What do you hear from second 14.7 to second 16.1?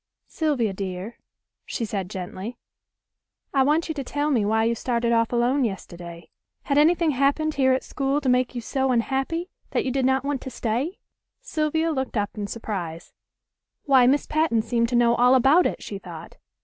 to know all about it, she